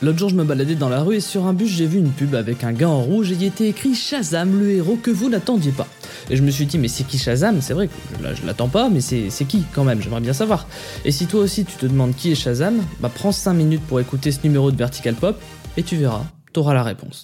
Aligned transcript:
L'autre 0.00 0.18
jour, 0.18 0.28
je 0.28 0.36
me 0.36 0.44
baladais 0.44 0.76
dans 0.76 0.88
la 0.88 1.02
rue 1.02 1.16
et 1.16 1.20
sur 1.20 1.46
un 1.46 1.52
bus, 1.52 1.68
j'ai 1.68 1.86
vu 1.86 1.98
une 1.98 2.10
pub 2.10 2.36
avec 2.36 2.62
un 2.62 2.72
gars 2.72 2.88
en 2.88 3.02
rouge 3.02 3.32
et 3.32 3.34
il 3.34 3.42
était 3.42 3.68
écrit 3.68 3.96
Shazam, 3.96 4.56
le 4.60 4.70
héros 4.70 4.96
que 4.96 5.10
vous 5.10 5.28
n'attendiez 5.28 5.72
pas. 5.72 5.88
Et 6.30 6.36
je 6.36 6.42
me 6.42 6.52
suis 6.52 6.66
dit, 6.66 6.78
mais 6.78 6.86
c'est 6.86 7.02
qui 7.04 7.18
Shazam? 7.18 7.60
C'est 7.60 7.74
vrai 7.74 7.88
que 7.88 7.92
je, 8.34 8.46
l'attends 8.46 8.68
pas, 8.68 8.90
mais 8.90 9.00
c'est 9.00 9.44
qui 9.48 9.64
quand 9.72 9.82
même? 9.82 10.00
J'aimerais 10.00 10.20
bien 10.20 10.32
savoir. 10.32 10.68
Et 11.04 11.10
si 11.10 11.26
toi 11.26 11.40
aussi 11.40 11.64
tu 11.64 11.74
te 11.76 11.86
demandes 11.86 12.14
qui 12.14 12.30
est 12.30 12.36
Shazam, 12.36 12.80
bah 13.00 13.10
prends 13.12 13.32
5 13.32 13.54
minutes 13.54 13.82
pour 13.88 13.98
écouter 13.98 14.30
ce 14.30 14.38
numéro 14.44 14.70
de 14.70 14.76
Vertical 14.76 15.14
Pop 15.14 15.36
et 15.76 15.82
tu 15.82 15.96
verras, 15.96 16.22
t'auras 16.52 16.74
la 16.74 16.84
réponse. 16.84 17.22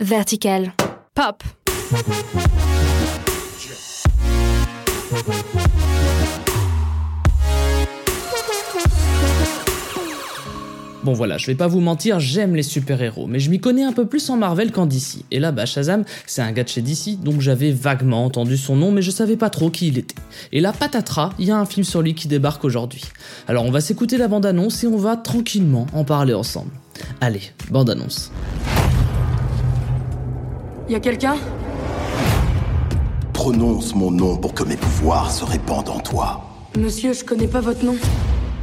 Vertical 0.00 0.74
Pop. 1.14 1.42
Bon 11.04 11.14
voilà, 11.14 11.36
je 11.36 11.46
vais 11.48 11.56
pas 11.56 11.66
vous 11.66 11.80
mentir, 11.80 12.20
j'aime 12.20 12.54
les 12.54 12.62
super-héros, 12.62 13.26
mais 13.26 13.40
je 13.40 13.50
m'y 13.50 13.58
connais 13.58 13.82
un 13.82 13.92
peu 13.92 14.06
plus 14.06 14.30
en 14.30 14.36
Marvel 14.36 14.70
qu'en 14.70 14.86
DC. 14.86 15.24
Et 15.32 15.40
là, 15.40 15.50
bah 15.50 15.66
Shazam, 15.66 16.04
c'est 16.26 16.42
un 16.42 16.52
gars 16.52 16.62
de 16.62 16.68
chez 16.68 16.80
DC, 16.80 17.20
donc 17.20 17.40
j'avais 17.40 17.72
vaguement 17.72 18.24
entendu 18.24 18.56
son 18.56 18.76
nom, 18.76 18.92
mais 18.92 19.02
je 19.02 19.10
savais 19.10 19.36
pas 19.36 19.50
trop 19.50 19.68
qui 19.68 19.88
il 19.88 19.98
était. 19.98 20.14
Et 20.52 20.60
là, 20.60 20.72
patatras, 20.72 21.30
il 21.40 21.48
y 21.48 21.50
a 21.50 21.58
un 21.58 21.66
film 21.66 21.82
sur 21.82 22.02
lui 22.02 22.14
qui 22.14 22.28
débarque 22.28 22.64
aujourd'hui. 22.64 23.02
Alors 23.48 23.64
on 23.64 23.72
va 23.72 23.80
s'écouter 23.80 24.16
la 24.16 24.28
bande-annonce 24.28 24.84
et 24.84 24.86
on 24.86 24.96
va 24.96 25.16
tranquillement 25.16 25.88
en 25.92 26.04
parler 26.04 26.34
ensemble. 26.34 26.70
Allez, 27.20 27.42
bande-annonce. 27.68 28.30
Y 30.88 30.94
a 30.94 31.00
quelqu'un? 31.00 31.34
Prononce 33.32 33.92
mon 33.96 34.12
nom 34.12 34.36
pour 34.36 34.54
que 34.54 34.62
mes 34.62 34.76
pouvoirs 34.76 35.32
se 35.32 35.44
répandent 35.44 35.88
en 35.88 35.98
toi. 35.98 36.44
Monsieur, 36.78 37.12
je 37.12 37.24
connais 37.24 37.48
pas 37.48 37.60
votre 37.60 37.84
nom. 37.84 37.96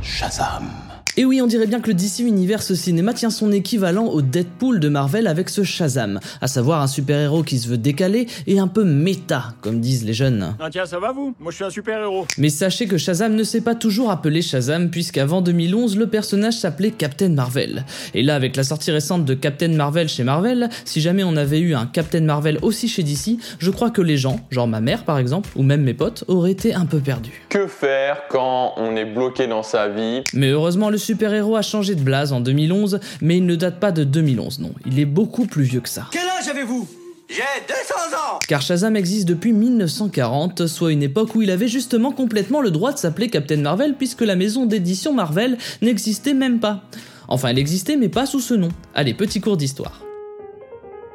Shazam. 0.02 0.89
Et 1.18 1.26
oui, 1.26 1.42
on 1.42 1.48
dirait 1.48 1.66
bien 1.66 1.82
que 1.82 1.88
le 1.88 1.96
DC 1.96 2.20
Universe 2.20 2.74
Cinéma 2.76 3.14
tient 3.14 3.30
son 3.30 3.52
équivalent 3.52 4.06
au 4.06 4.22
Deadpool 4.22 4.80
de 4.80 4.90
Marvel 4.90 5.28
avec 5.28 5.50
ce 5.50 5.64
Shazam, 5.64 6.20
à 6.40 6.48
savoir 6.48 6.82
un 6.82 6.88
super-héros 6.88 7.44
qui 7.44 7.60
se 7.60 7.68
veut 7.68 7.78
décalé 7.78 8.28
et 8.48 8.60
un 8.60 8.68
peu 8.68 8.84
méta, 8.84 9.54
comme 9.62 9.82
disent 9.82 10.06
les 10.06 10.14
jeunes. 10.14 10.56
Ah 10.60 10.70
tiens, 10.72 10.86
ça 10.86 11.00
va 11.00 11.12
vous? 11.12 11.34
Moi 11.40 11.52
je 11.52 11.58
suis 11.58 11.66
un 11.66 11.70
super-héros. 11.70 12.26
Mais 12.38 12.50
sachez 12.50 12.88
que 12.88 12.98
Shazam 12.98 13.36
ne 13.36 13.44
s'est 13.44 13.62
pas 13.62 13.76
toujours 13.76 14.12
appelé 14.12 14.42
Shazam, 14.42 14.90
puisqu'avant 14.90 15.42
2011, 15.42 15.98
le 15.98 16.08
personnage 16.08 16.54
s'appelait 16.54 16.92
Captain 16.92 17.30
Marvel. 17.30 17.86
Et 18.14 18.22
là, 18.22 18.36
avec 18.36 18.56
la 18.56 18.64
sortie 18.64 18.92
récente 18.92 19.26
de 19.26 19.34
Captain 19.34 19.70
Marvel 19.70 20.08
chez 20.08 20.24
Marvel, 20.24 20.70
si 20.86 21.02
jamais 21.02 21.24
on 21.24 21.36
avait 21.36 21.60
eu 21.60 21.74
un 21.74 21.86
Captain 21.86 22.22
Marvel 22.22 22.60
aussi 22.62 22.88
chez 22.88 23.04
DC, 23.04 23.40
je 23.60 23.72
crois 23.72 23.90
que 23.90 24.02
les 24.02 24.18
gens, 24.18 24.40
genre 24.52 24.68
ma 24.68 24.80
mère 24.80 25.04
par 25.04 25.18
exemple, 25.18 25.50
ou 25.56 25.64
même 25.64 25.82
mes 25.82 25.94
potes, 25.94 26.24
auraient 26.28 26.52
été 26.52 26.74
un 26.76 26.86
peu 26.86 27.00
perdus. 27.00 27.44
Que 27.50 27.68
faire 27.68 28.22
quand 28.30 28.74
on 28.78 28.96
est 28.96 29.06
bloqué 29.06 29.48
dans 29.48 29.64
sa 29.64 29.90
vie? 29.90 30.22
Mais 30.34 30.50
heureusement, 30.50 30.90
le 30.90 30.98
super-héros 31.10 31.56
a 31.56 31.64
changé 31.64 31.96
de 31.96 32.02
blase 32.02 32.34
en 32.34 32.40
2011, 32.40 33.00
mais 33.22 33.38
il 33.38 33.46
ne 33.48 33.56
date 33.56 33.80
pas 33.80 33.92
de 33.92 34.04
2011, 34.04 34.60
non. 34.60 34.74
Il 34.86 35.00
est 35.00 35.06
beaucoup 35.06 35.48
plus 35.48 35.64
vieux 35.64 35.82
que 35.82 35.90
ça. 35.90 36.06
Quel 36.12 36.22
âge 36.22 36.48
avez-vous? 36.48 36.88
J'ai 37.28 37.42
200 37.68 38.16
ans 38.16 38.40
Car 38.48 38.62
Shazam 38.62 38.96
existe 38.96 39.28
depuis 39.28 39.52
1940, 39.52 40.68
soit 40.68 40.92
une 40.92 41.02
époque 41.02 41.34
où 41.34 41.42
il 41.42 41.50
avait 41.50 41.68
justement 41.68 42.12
complètement 42.12 42.62
le 42.62 42.70
droit 42.70 42.92
de 42.92 43.00
s'appeler 43.00 43.28
Captain 43.30 43.58
Marvel, 43.58 43.96
puisque 43.96 44.22
la 44.22 44.36
maison 44.36 44.68
d'édition 44.68 45.12
Marvel 45.12 45.58
n'existait 45.82 46.36
même 46.36 46.60
pas. 46.60 46.84
Enfin, 47.28 47.50
elle 47.50 47.60
existait, 47.60 47.96
mais 47.96 48.10
pas 48.10 48.28
sous 48.28 48.40
ce 48.40 48.54
nom. 48.54 48.70
Allez, 48.94 49.16
petit 49.16 49.42
cours 49.42 49.58
d'histoire. 49.58 50.04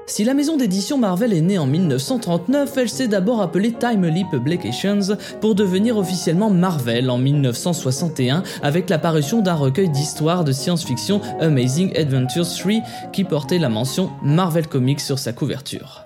Si 0.06 0.22
la 0.22 0.34
maison 0.34 0.58
d'édition 0.58 0.98
Marvel 0.98 1.32
est 1.32 1.40
née 1.40 1.56
en 1.56 1.66
1939, 1.66 2.76
elle 2.76 2.88
s'est 2.90 3.08
d'abord 3.08 3.40
appelée 3.40 3.72
Timely 3.72 4.24
Publications 4.30 5.16
pour 5.40 5.54
devenir 5.54 5.96
officiellement 5.96 6.50
Marvel 6.50 7.08
en 7.08 7.16
1961 7.16 8.42
avec 8.62 8.90
l'apparition 8.90 9.40
d'un 9.40 9.54
recueil 9.54 9.88
d'histoires 9.88 10.44
de 10.44 10.52
science-fiction 10.52 11.22
Amazing 11.40 11.96
Adventures 11.96 12.46
3 12.46 12.72
qui 13.14 13.24
portait 13.24 13.58
la 13.58 13.70
mention 13.70 14.10
Marvel 14.22 14.68
Comics 14.68 15.00
sur 15.00 15.18
sa 15.18 15.32
couverture. 15.32 16.04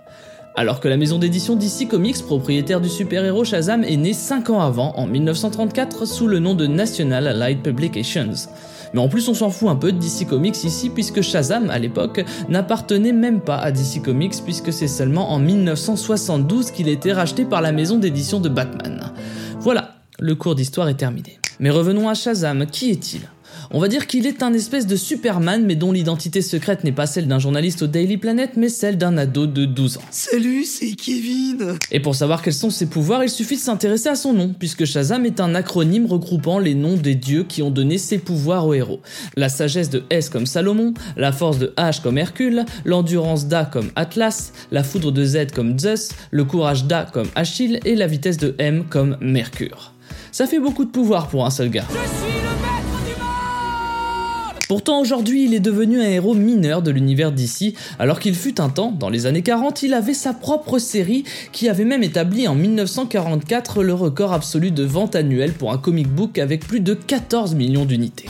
Alors 0.54 0.78
que 0.78 0.88
la 0.88 0.96
maison 0.96 1.19
d'édition 1.19 1.56
DC 1.56 1.88
Comics, 1.88 2.24
propriétaire 2.24 2.80
du 2.80 2.88
super-héros 2.88 3.44
Shazam, 3.44 3.82
est 3.82 3.97
née 3.97 4.12
5 4.12 4.50
ans 4.50 4.60
avant, 4.60 4.92
en 4.97 5.06
1934, 5.06 6.04
sous 6.04 6.28
le 6.28 6.38
nom 6.38 6.54
de 6.54 6.66
National 6.66 7.26
Allied 7.26 7.62
Publications. 7.62 8.48
Mais 8.94 9.00
en 9.00 9.09
plus, 9.09 9.28
on 9.28 9.34
s'en 9.34 9.50
fout 9.50 9.69
un 9.69 9.76
peu 9.76 9.93
de 9.93 9.99
DC 9.99 10.26
Comics 10.28 10.65
ici, 10.65 10.91
puisque 10.91 11.21
Shazam, 11.21 11.71
à 11.71 11.78
l'époque, 11.78 12.25
n'appartenait 12.49 13.12
même 13.12 13.41
pas 13.41 13.56
à 13.56 13.71
DC 13.71 14.03
Comics, 14.03 14.34
puisque 14.44 14.72
c'est 14.72 14.88
seulement 14.88 15.31
en 15.31 15.38
1972 15.38 16.71
qu'il 16.71 16.88
été 16.88 17.12
racheté 17.12 17.44
par 17.44 17.60
la 17.60 17.72
maison 17.72 17.99
d'édition 17.99 18.41
de 18.41 18.49
Batman. 18.49 19.12
Voilà, 19.60 19.97
le 20.19 20.34
cours 20.34 20.54
d'histoire 20.54 20.88
est 20.88 20.94
terminé. 20.94 21.38
Mais 21.60 21.71
revenons 21.71 22.09
à 22.09 22.15
Shazam, 22.15 22.66
qui 22.66 22.91
est-il? 22.91 23.28
On 23.70 23.80
va 23.80 23.88
dire 23.88 24.06
qu'il 24.06 24.26
est 24.26 24.42
un 24.42 24.52
espèce 24.52 24.86
de 24.86 24.96
Superman, 24.96 25.64
mais 25.64 25.74
dont 25.74 25.92
l'identité 25.92 26.42
secrète 26.42 26.84
n'est 26.84 26.92
pas 26.92 27.06
celle 27.06 27.26
d'un 27.26 27.38
journaliste 27.38 27.82
au 27.82 27.86
Daily 27.86 28.16
Planet, 28.16 28.52
mais 28.56 28.69
celle 28.69 28.98
d'un 28.98 29.16
ado 29.19 29.46
de 29.46 29.64
12 29.64 29.98
ans. 29.98 30.02
Salut, 30.10 30.64
c'est 30.64 30.92
Kevin 30.92 31.76
Et 31.91 32.00
pour 32.00 32.14
savoir 32.14 32.42
quels 32.42 32.54
sont 32.54 32.70
ses 32.70 32.86
pouvoirs, 32.86 33.24
il 33.24 33.30
suffit 33.30 33.56
de 33.56 33.60
s'intéresser 33.60 34.08
à 34.08 34.14
son 34.14 34.32
nom, 34.32 34.54
puisque 34.58 34.84
Shazam 34.84 35.26
est 35.26 35.41
un 35.41 35.54
acronyme 35.54 36.06
regroupant 36.06 36.58
les 36.58 36.74
noms 36.74 36.96
des 36.96 37.14
dieux 37.14 37.44
qui 37.44 37.62
ont 37.62 37.70
donné 37.70 37.98
ses 37.98 38.19
pouvoirs 38.19 38.66
au 38.66 38.74
héros. 38.74 39.00
La 39.36 39.48
sagesse 39.48 39.90
de 39.90 40.04
S 40.10 40.28
comme 40.28 40.46
Salomon, 40.46 40.94
la 41.16 41.32
force 41.32 41.58
de 41.58 41.75
H 41.76 42.02
comme 42.02 42.19
Hercule, 42.19 42.64
l'endurance 42.84 43.46
d'A 43.46 43.64
comme 43.64 43.90
Atlas, 43.96 44.52
la 44.70 44.82
foudre 44.82 45.12
de 45.12 45.25
Z 45.25 45.52
comme 45.54 45.78
Zeus, 45.78 46.10
le 46.30 46.44
courage 46.44 46.84
d'A 46.84 47.06
comme 47.12 47.28
Achille 47.34 47.80
et 47.84 47.94
la 47.94 48.06
vitesse 48.06 48.38
de 48.38 48.54
M 48.58 48.84
comme 48.88 49.16
Mercure. 49.20 49.92
Ça 50.32 50.46
fait 50.46 50.60
beaucoup 50.60 50.84
de 50.84 50.90
pouvoir 50.90 51.28
pour 51.28 51.44
un 51.46 51.50
seul 51.50 51.70
gars. 51.70 51.86
Pourtant 54.69 55.01
aujourd'hui 55.01 55.45
il 55.45 55.55
est 55.55 55.61
devenu 55.61 55.99
un 56.01 56.09
héros 56.09 56.34
mineur 56.34 56.83
de 56.83 56.91
l'univers 56.91 57.33
d'ici, 57.33 57.75
alors 57.99 58.21
qu'il 58.21 58.34
fut 58.34 58.61
un 58.61 58.69
temps, 58.69 58.93
dans 58.93 59.09
les 59.09 59.25
années 59.25 59.41
40, 59.41 59.83
il 59.83 59.95
avait 59.95 60.12
sa 60.12 60.34
propre 60.34 60.79
série 60.79 61.25
qui 61.53 61.71
avait 61.71 61.87
même 61.87 62.03
établi 62.03 62.47
en 62.47 62.55
1944 62.55 63.83
le 63.83 63.95
record 63.95 64.34
absolu 64.34 64.71
de 64.71 64.84
vente 64.84 65.17
annuelle 65.17 65.55
pour 65.55 65.73
un 65.73 65.79
comic 65.79 66.09
book 66.09 66.39
avec 66.39 66.67
plus 66.67 66.81
de 66.81 66.93
14 66.93 67.55
millions 67.55 67.87
d'unités. 67.87 68.27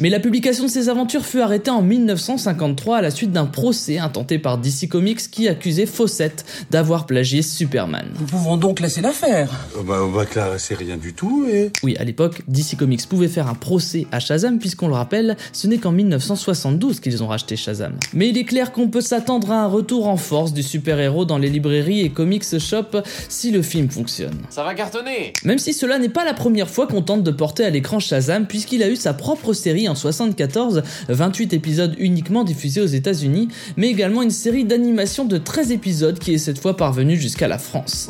Mais 0.00 0.10
la 0.10 0.20
publication 0.20 0.66
de 0.66 0.70
ses 0.70 0.88
aventures 0.88 1.26
fut 1.26 1.40
arrêtée 1.40 1.72
en 1.72 1.82
1953 1.82 2.98
à 2.98 3.02
la 3.02 3.10
suite 3.10 3.32
d'un 3.32 3.46
procès 3.46 3.98
intenté 3.98 4.38
par 4.38 4.56
DC 4.56 4.88
Comics 4.88 5.28
qui 5.28 5.48
accusait 5.48 5.86
Fawcett 5.86 6.44
d'avoir 6.70 7.04
plagié 7.04 7.42
Superman. 7.42 8.06
Nous 8.20 8.26
pouvons 8.26 8.56
donc 8.56 8.78
laisser 8.78 9.00
l'affaire. 9.00 9.50
Oh 9.76 9.82
bah, 9.82 9.98
on 10.04 10.10
va 10.10 10.24
classer 10.24 10.76
rien 10.76 10.96
du 10.96 11.14
tout 11.14 11.46
et... 11.50 11.72
Oui, 11.82 11.96
à 11.98 12.04
l'époque, 12.04 12.42
DC 12.46 12.76
Comics 12.78 13.08
pouvait 13.08 13.26
faire 13.26 13.48
un 13.48 13.54
procès 13.54 14.06
à 14.12 14.20
Shazam 14.20 14.60
puisqu'on 14.60 14.86
le 14.86 14.94
rappelle, 14.94 15.36
ce 15.52 15.66
n'est 15.66 15.78
qu'en 15.78 15.90
1972 15.90 17.00
qu'ils 17.00 17.24
ont 17.24 17.26
racheté 17.26 17.56
Shazam. 17.56 17.94
Mais 18.14 18.28
il 18.28 18.38
est 18.38 18.44
clair 18.44 18.70
qu'on 18.70 18.86
peut 18.86 19.00
s'attendre 19.00 19.50
à 19.50 19.64
un 19.64 19.66
retour 19.66 20.06
en 20.06 20.16
force 20.16 20.52
du 20.52 20.62
super-héros 20.62 21.24
dans 21.24 21.38
les 21.38 21.50
librairies 21.50 22.02
et 22.02 22.10
comics 22.10 22.44
shop 22.60 23.02
si 23.28 23.50
le 23.50 23.62
film 23.62 23.90
fonctionne. 23.90 24.38
Ça 24.50 24.62
va 24.62 24.74
cartonner 24.74 25.32
Même 25.42 25.58
si 25.58 25.72
cela 25.72 25.98
n'est 25.98 26.08
pas 26.08 26.24
la 26.24 26.34
première 26.34 26.70
fois 26.70 26.86
qu'on 26.86 27.02
tente 27.02 27.24
de 27.24 27.32
porter 27.32 27.64
à 27.64 27.70
l'écran 27.70 27.98
Shazam 27.98 28.46
puisqu'il 28.46 28.84
a 28.84 28.88
eu 28.88 28.94
sa 28.94 29.12
propre 29.12 29.52
série 29.52 29.87
en 29.88 29.94
74, 29.94 30.82
28 31.08 31.52
épisodes 31.52 31.94
uniquement 31.98 32.44
diffusés 32.44 32.80
aux 32.80 32.86
États-Unis, 32.86 33.48
mais 33.76 33.88
également 33.88 34.22
une 34.22 34.30
série 34.30 34.64
d'animation 34.64 35.24
de 35.24 35.38
13 35.38 35.72
épisodes 35.72 36.18
qui 36.18 36.34
est 36.34 36.38
cette 36.38 36.58
fois 36.58 36.76
parvenue 36.76 37.16
jusqu'à 37.16 37.48
la 37.48 37.58
France. 37.58 38.08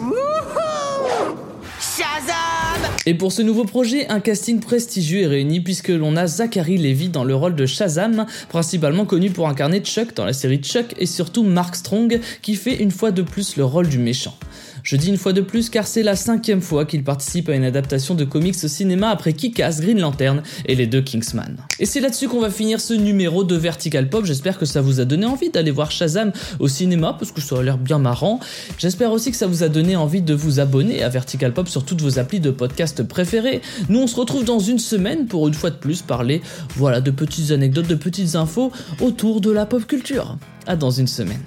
Et 3.06 3.14
pour 3.14 3.32
ce 3.32 3.40
nouveau 3.40 3.64
projet, 3.64 4.06
un 4.08 4.20
casting 4.20 4.60
prestigieux 4.60 5.22
est 5.22 5.26
réuni 5.26 5.60
puisque 5.60 5.88
l'on 5.88 6.14
a 6.16 6.26
Zachary 6.26 6.76
Levi 6.76 7.08
dans 7.08 7.24
le 7.24 7.34
rôle 7.34 7.54
de 7.54 7.64
Shazam, 7.64 8.26
principalement 8.50 9.06
connu 9.06 9.30
pour 9.30 9.48
incarner 9.48 9.80
Chuck 9.80 10.14
dans 10.14 10.26
la 10.26 10.34
série 10.34 10.58
Chuck, 10.58 10.94
et 10.98 11.06
surtout 11.06 11.42
Mark 11.42 11.74
Strong 11.74 12.20
qui 12.42 12.54
fait 12.54 12.76
une 12.76 12.90
fois 12.90 13.10
de 13.10 13.22
plus 13.22 13.56
le 13.56 13.64
rôle 13.64 13.88
du 13.88 13.98
méchant. 13.98 14.34
Je 14.82 14.96
dis 14.96 15.08
une 15.08 15.16
fois 15.16 15.32
de 15.32 15.40
plus 15.40 15.70
car 15.70 15.86
c'est 15.86 16.02
la 16.02 16.16
cinquième 16.16 16.60
fois 16.60 16.84
qu'il 16.84 17.04
participe 17.04 17.48
à 17.48 17.54
une 17.54 17.64
adaptation 17.64 18.14
de 18.14 18.24
comics 18.24 18.56
au 18.62 18.68
cinéma 18.68 19.10
après 19.10 19.32
Kick-Ass, 19.32 19.80
Green 19.80 20.00
Lantern 20.00 20.42
et 20.66 20.74
les 20.74 20.86
deux 20.86 21.02
Kingsman. 21.02 21.56
Et 21.78 21.86
c'est 21.86 22.00
là-dessus 22.00 22.28
qu'on 22.28 22.40
va 22.40 22.50
finir 22.50 22.80
ce 22.80 22.94
numéro 22.94 23.44
de 23.44 23.56
Vertical 23.56 24.08
Pop. 24.08 24.24
J'espère 24.24 24.58
que 24.58 24.66
ça 24.66 24.80
vous 24.80 25.00
a 25.00 25.04
donné 25.04 25.26
envie 25.26 25.50
d'aller 25.50 25.70
voir 25.70 25.90
Shazam 25.90 26.32
au 26.58 26.68
cinéma 26.68 27.16
parce 27.18 27.32
que 27.32 27.40
ça 27.40 27.58
a 27.58 27.62
l'air 27.62 27.78
bien 27.78 27.98
marrant. 27.98 28.40
J'espère 28.78 29.12
aussi 29.12 29.30
que 29.30 29.36
ça 29.36 29.46
vous 29.46 29.62
a 29.62 29.68
donné 29.68 29.96
envie 29.96 30.22
de 30.22 30.34
vous 30.34 30.60
abonner 30.60 31.02
à 31.02 31.08
Vertical 31.08 31.52
Pop 31.52 31.68
sur 31.68 31.84
toutes 31.84 32.00
vos 32.00 32.18
applis 32.18 32.40
de 32.40 32.50
podcast 32.50 33.02
préférés. 33.02 33.60
Nous 33.88 34.00
on 34.00 34.06
se 34.06 34.16
retrouve 34.16 34.44
dans 34.44 34.58
une 34.60 34.78
semaine 34.78 35.26
pour 35.26 35.48
une 35.48 35.54
fois 35.54 35.70
de 35.70 35.76
plus 35.76 36.02
parler 36.02 36.42
voilà 36.76 37.00
de 37.00 37.10
petites 37.10 37.50
anecdotes, 37.50 37.86
de 37.86 37.94
petites 37.94 38.34
infos 38.34 38.72
autour 39.00 39.40
de 39.40 39.50
la 39.50 39.66
pop 39.66 39.86
culture. 39.86 40.36
À 40.66 40.76
dans 40.76 40.90
une 40.90 41.06
semaine. 41.06 41.40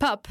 Pop. 0.00 0.26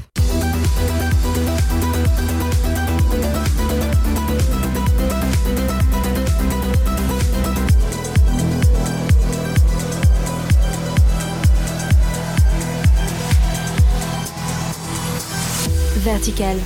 Vertical. 16.08 16.60